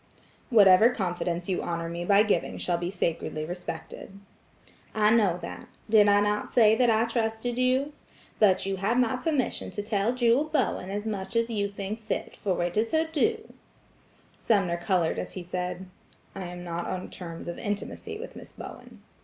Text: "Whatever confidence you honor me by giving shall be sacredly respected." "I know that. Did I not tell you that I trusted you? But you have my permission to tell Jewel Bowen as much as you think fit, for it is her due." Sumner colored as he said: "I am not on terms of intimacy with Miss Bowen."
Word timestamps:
"Whatever 0.49 0.89
confidence 0.89 1.47
you 1.47 1.61
honor 1.61 1.87
me 1.87 2.03
by 2.03 2.23
giving 2.23 2.57
shall 2.57 2.79
be 2.79 2.89
sacredly 2.89 3.45
respected." 3.45 4.19
"I 4.95 5.11
know 5.11 5.37
that. 5.43 5.67
Did 5.91 6.07
I 6.07 6.19
not 6.21 6.51
tell 6.51 6.69
you 6.69 6.77
that 6.79 6.89
I 6.89 7.05
trusted 7.05 7.55
you? 7.59 7.93
But 8.39 8.65
you 8.65 8.77
have 8.77 8.97
my 8.97 9.15
permission 9.17 9.69
to 9.69 9.83
tell 9.83 10.11
Jewel 10.11 10.45
Bowen 10.45 10.89
as 10.89 11.05
much 11.05 11.35
as 11.35 11.51
you 11.51 11.69
think 11.69 11.99
fit, 11.99 12.35
for 12.35 12.63
it 12.63 12.77
is 12.77 12.93
her 12.93 13.05
due." 13.13 13.53
Sumner 14.39 14.77
colored 14.77 15.19
as 15.19 15.33
he 15.33 15.43
said: 15.43 15.85
"I 16.33 16.45
am 16.47 16.63
not 16.63 16.87
on 16.87 17.11
terms 17.11 17.47
of 17.47 17.59
intimacy 17.59 18.17
with 18.17 18.35
Miss 18.35 18.51
Bowen." 18.53 19.03